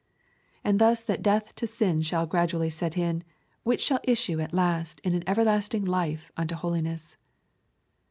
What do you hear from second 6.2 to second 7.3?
unto holiness.